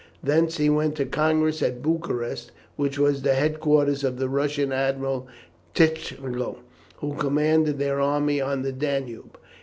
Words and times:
Thence 0.23 0.57
he 0.57 0.67
went 0.67 0.95
to 0.95 1.03
the 1.05 1.11
Congress 1.11 1.61
at 1.61 1.83
Bucharest, 1.83 2.51
which 2.75 2.97
was 2.97 3.21
the 3.21 3.35
headquarters 3.35 4.03
of 4.03 4.17
the 4.17 4.27
Russian 4.29 4.71
Admiral, 4.71 5.27
Tchichagow, 5.75 6.55
who 7.01 7.13
commanded 7.13 7.77
their 7.77 8.01
army 8.01 8.41
of 8.41 8.63
the 8.63 8.71
Danube. 8.71 9.37